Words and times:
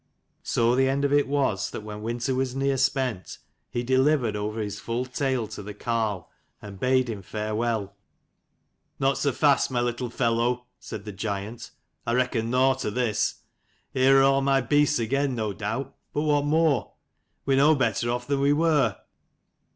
So 0.41 0.73
the 0.75 0.89
end 0.89 1.05
of 1.05 1.13
it 1.13 1.27
was 1.27 1.69
that 1.69 1.81
when 1.83 2.01
winter 2.01 2.33
was 2.33 2.55
near 2.55 2.75
spent 2.75 3.37
he 3.69 3.83
delivered 3.83 4.35
over 4.35 4.59
his 4.59 4.79
full 4.79 5.05
tale 5.05 5.45
to 5.49 5.61
the 5.61 5.75
carle, 5.75 6.31
and 6.59 6.79
bade 6.79 7.07
him 7.07 7.21
farewell." 7.21 7.95
Not 8.99 9.19
so 9.19 9.31
fast, 9.31 9.69
my 9.69 9.79
little 9.79 10.09
fellow," 10.09 10.65
said 10.79 11.05
the 11.05 11.11
giant. 11.11 11.69
"I 12.03 12.13
reckon 12.15 12.49
nought 12.49 12.83
of 12.83 12.95
this. 12.95 13.43
Here 13.93 14.21
are 14.21 14.23
all 14.23 14.41
my 14.41 14.59
beasts 14.59 14.97
again, 14.97 15.35
no 15.35 15.53
doubt: 15.53 15.95
but 16.13 16.21
what 16.23 16.45
more? 16.45 16.93
We 17.45 17.53
108 17.57 17.61
are 17.61 17.73
no 17.73 17.75
better 17.77 18.09
off 18.11 18.25
than 18.25 18.39
we 18.39 18.53
were.' 18.53 18.97